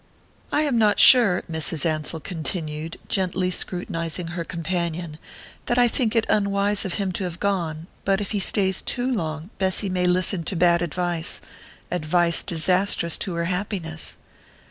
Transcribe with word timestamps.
"I 0.51 0.63
am 0.63 0.79
not 0.79 0.99
sure," 0.99 1.43
Mrs. 1.47 1.85
Ansell 1.85 2.21
continued, 2.21 2.97
gently 3.07 3.51
scrutinizing 3.51 4.29
her 4.29 4.43
companion, 4.43 5.19
"that 5.67 5.77
I 5.77 5.87
think 5.87 6.15
it 6.15 6.25
unwise 6.27 6.85
of 6.85 6.95
him 6.95 7.11
to 7.11 7.23
have 7.25 7.39
gone; 7.39 7.85
but 8.03 8.19
if 8.19 8.31
he 8.31 8.39
stays 8.39 8.81
too 8.81 9.05
long 9.13 9.51
Bessy 9.59 9.89
may 9.89 10.07
listen 10.07 10.43
to 10.45 10.55
bad 10.55 10.81
advice 10.81 11.39
advice 11.91 12.41
disastrous 12.41 13.15
to 13.19 13.35
her 13.35 13.45
happiness." 13.45 14.17